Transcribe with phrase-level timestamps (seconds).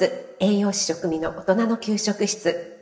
[0.00, 2.78] 室栄養士食味の大人の給食室。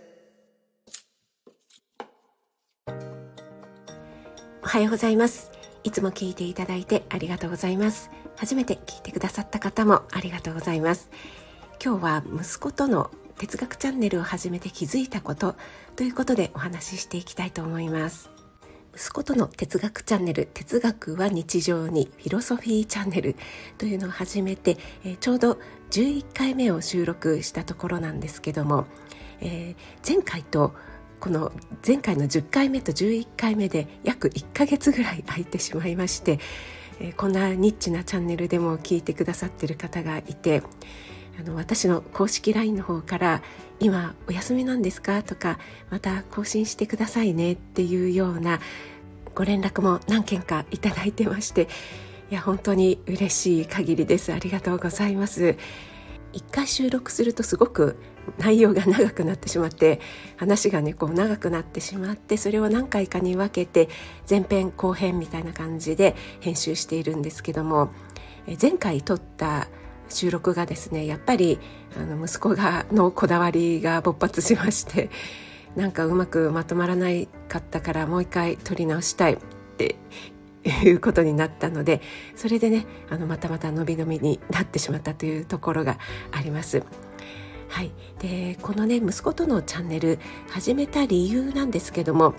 [4.63, 5.51] おはようございます。
[5.83, 8.13] いつも聞いていただいてありがとうございます。
[8.37, 11.11] 初めて聞いてくださった方もありがとうございます。
[11.85, 15.57] 今日は息子との哲学チャンネルを始めて気づいたこと
[15.97, 18.31] ということでお話ししていきたいと思います。
[18.99, 23.37] 息子との哲学チャンネル哲学は日常にフィロソフィーチャンネル
[23.79, 25.59] というのを始めて、えー、ちょうど
[25.93, 28.87] 11回目を収録したところなんですけども、
[29.41, 30.75] えー、前回と
[31.21, 31.53] この
[31.87, 36.41] 前回の10回目と11回目で約1ヶ月ぐらい空いてしまいまして、
[36.99, 40.65] えー、こんなニッチなチャンネルでも聞いてくださってる方がいて
[41.39, 43.43] あの私の公式 LINE の方から
[43.79, 48.59] 「今お休みなんですか?」とか「また更新してくださいね」っていうような
[49.39, 51.69] ご連絡も何件かいただいてまして
[52.29, 54.33] いや本当に嬉しい限りです。
[54.33, 55.57] ありがとうございます。
[56.33, 57.97] 一回収録するとすごく
[58.39, 60.01] 内容が長くなってしまって
[60.37, 63.89] 話がねこう長くなってしまってそれを何回かに分けて
[64.29, 67.93] 前編後編みたいな感じで編集しているんですけども
[68.61, 69.69] 前回撮った
[70.09, 71.61] 収録がですねやっぱり
[71.97, 75.11] あの息子がのこだわりが勃発しまして
[75.79, 79.37] なんかうまくまとまらないかったからもう一回撮り直したいっ
[79.77, 79.95] て
[80.65, 82.03] いうことになったので
[82.35, 85.99] それでねあのまたまた伸び伸びになってしまったというところが
[86.33, 86.83] あります。
[87.69, 90.19] はい、でこのね息子とのチャンネル
[90.51, 92.35] 始めた理由なんですけども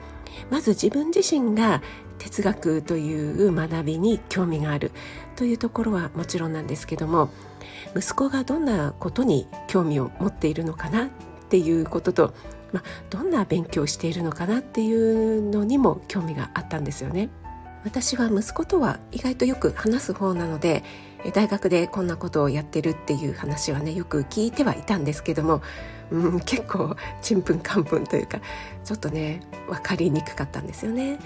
[0.49, 1.81] まず自分自身が
[2.17, 4.91] 哲学という学びに興味がある
[5.37, 7.29] というところはもちろんなんですけども
[7.95, 11.09] 息子がどんなことに興味を持っているのかなっ
[11.49, 12.33] ていうことと、
[12.71, 17.29] まあ、どんな勉強をしているのかなっていうのにも興味があったんですよね。
[17.83, 20.83] 私は息子とは意外とよく話す方なので
[21.33, 25.61] 大学でこんなことをやってるっていう話はねよく聞いてはいたんですけども、
[26.11, 28.41] うん、結構ちんぷんかんぷんというか
[28.83, 31.19] ちょっとね分かりにくかったんですよね。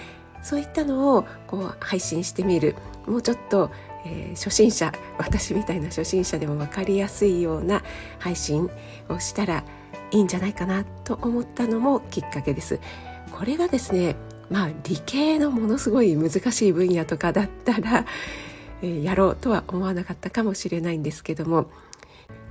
[0.44, 2.76] そういったのをこう配信してみる
[3.08, 3.72] もうちょっと
[4.06, 7.84] えー、初心者私みたいな初心者でも分かりやすいような
[8.20, 8.70] 配信
[9.10, 9.64] をしたら
[10.14, 12.80] いいんじゃないかなと思ったのもきっかけです。
[13.32, 14.16] これがですね
[14.50, 18.06] まあ理系のものすごい難しい分野とかだったら、
[18.82, 21.72] えー、やろうとは思わなかったかもしれないんですけども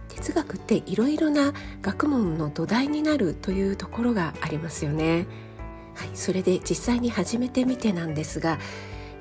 [0.09, 5.27] 哲学っていろいろな学問の土台になるというところがありますよね。
[5.95, 8.59] はい、それで実際に始めてみてなんですが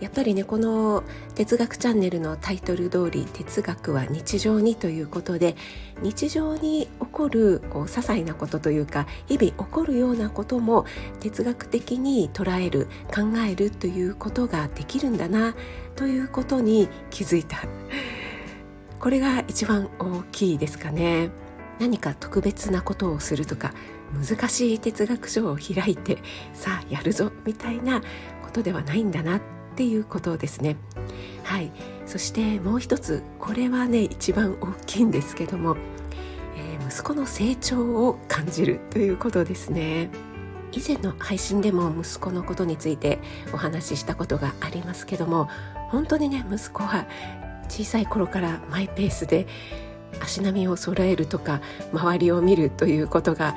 [0.02, 1.04] やっぱりねこの
[1.36, 5.56] 哲学チャンネルのタイトル通り哲学は日常にということで
[6.02, 10.86] 日常に起こるこう些細なことというか日々起こるようなことも
[11.20, 15.56] 哲学的に捉える考えるということができるんだな
[15.96, 17.60] ということに気づいた。
[19.00, 21.30] これが一番大きいですかね。
[21.80, 23.74] 何か特別なことをするとか
[24.14, 26.20] 難しい哲学書を開いて
[26.54, 28.06] さあやるぞみたいなこ
[28.54, 29.42] とではないんだな。
[29.72, 30.76] っていうことですね。
[31.44, 31.72] はい。
[32.06, 35.78] そしてもう一つこれはね一番大きいんですけども、
[36.58, 40.10] えー、息子の成長を感じるということですね。
[40.74, 43.20] 以前の配信でも息子のことについて
[43.54, 45.50] お話ししたことがありますけども
[45.90, 47.06] 本当にね息子は
[47.68, 49.48] 小さい頃からマイペースで
[50.22, 51.62] 足並みを揃えるとか
[51.94, 53.56] 周りを見るということが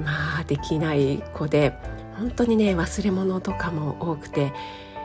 [0.00, 1.74] まあできない子で
[2.16, 4.52] 本当にね忘れ物とかも多くて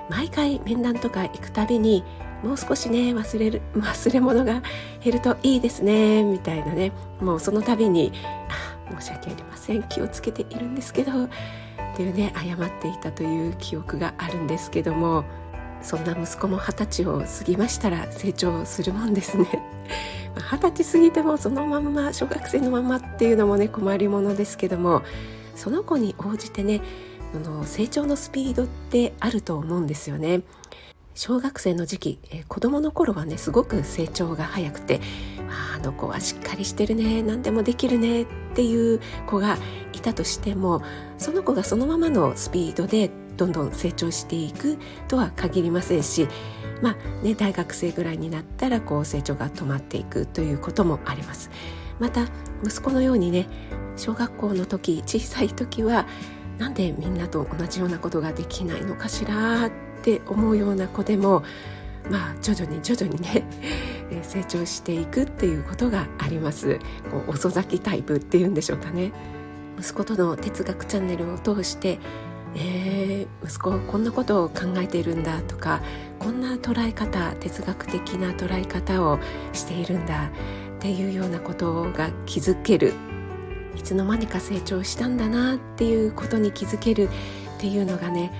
[0.09, 2.03] 毎回面談とか行くたびに
[2.43, 4.61] もう少しね忘れる 忘れ物が
[5.01, 6.91] 減るといいですねみたいなね
[7.21, 8.11] もうその度に
[8.49, 11.29] 「あ申し訳ありません気をつけているんですけど」っ
[11.95, 15.23] ていうね謝っていたという記憶があるんですけども
[15.81, 19.47] そんな息子も二十歳を過ぎましたら成長するもんですね。
[20.51, 25.03] 二十歳過ぎてもそのまんま小学生のままっていうのもね困りものですけども
[25.55, 26.81] その子に応じてね
[27.33, 30.41] あの成長のスピードってあると思うんですよね。
[31.15, 34.99] 小学生の時期、えー、子供の頃はねすごく成長が早くて
[35.75, 39.57] あの子はしっかりしてるね何でもできるねっていう子が
[39.93, 40.81] いたとしても
[41.19, 46.27] その子がそのままのスピードでどんどん成長していくとは限りませんし
[46.81, 51.51] まあね大学生ぐらいになったらこう成長が止まっていくということもあります。
[51.99, 52.25] また
[52.65, 53.47] 息子のようにね
[53.95, 56.07] 小学校の時小さい時は
[56.57, 59.71] なんでみんなと同じようなことができないのかしらっ
[60.01, 61.43] て思うような子でも
[62.09, 63.43] まあ徐々に徐々にね
[64.23, 66.79] 成長していくっていうことがあります。
[67.09, 69.11] こう遅咲きタイプっていうんでしょうかね。
[69.79, 71.99] 息子との哲学チャンネルを通して
[72.55, 75.81] えー、息子こんなことを考えているんだとか
[76.19, 79.19] こんな捉え方哲学的な捉え方を
[79.53, 80.29] しているんだ
[80.77, 82.93] っていうようなことが気づける
[83.75, 87.09] いつの間にか成長したんだなっていうことに気づける
[87.57, 88.31] っていうのがね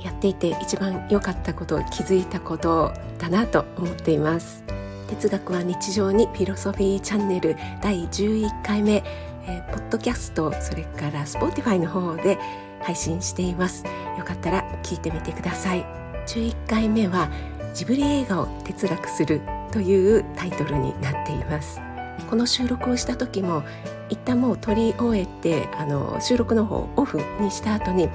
[0.00, 4.64] やっていて一番良かったこと気づいたことだなと思っています。
[5.08, 9.02] 哲学は日常に Philosophy Channel 第11回目、
[9.46, 12.38] えー、ポッドキャストそれから Spotify の方で
[12.80, 13.84] 配信しています。
[14.18, 15.84] よかったら聞いてみてください。
[16.26, 17.28] 11回目は
[17.74, 19.40] ジブリ映画を哲学する
[19.72, 21.80] というタイトルになっています。
[22.28, 23.64] この収録をした時も
[24.10, 28.08] 一旦もう撮り終えてあの収録の方オフにした後にい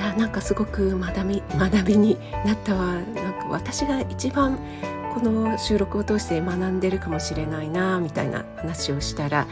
[0.00, 4.58] やなんかすごく学び学びになったわなんか私が一番
[5.14, 9.46] この収録を通して学んでるかもしれないなみたいな話をしたら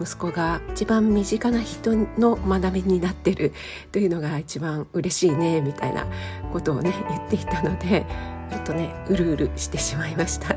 [0.00, 3.52] 息子が一番身近な人の学びになってる
[3.92, 6.06] というのが一番嬉しいねみたいな
[6.52, 8.06] ことをね言っていたので
[8.50, 10.56] ちょっとねうるうるしてしまいました。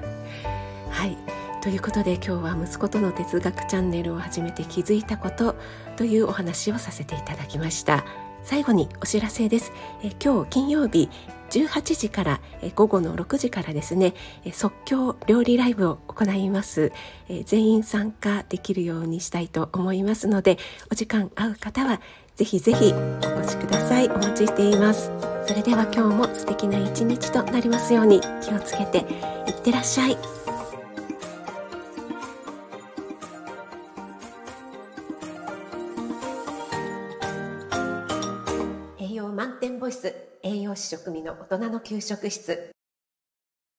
[0.89, 5.55] はいということで今日は息子との哲学チャンネルを始めて気づいたこと
[5.95, 8.03] というお話をさせていただきました。
[8.43, 9.71] 最後にお知らせです。
[10.03, 11.09] え今日金曜日
[11.51, 12.41] 18時から
[12.75, 14.13] 午後の6時からですね
[14.51, 16.91] 即興料理ライブを行います。
[17.45, 20.57] 全員参加できるようにしたいと思いますので
[20.91, 22.01] お時間合う方は
[22.35, 24.09] ぜひぜひお越しください。
[24.09, 25.13] お待ちしています。
[25.47, 28.97] それでは今日も素敵な一日となりますように気をつけて
[29.47, 30.42] いってらっしゃい。
[39.93, 42.72] 栄養満点ボイス栄養士食味の大人の給食室。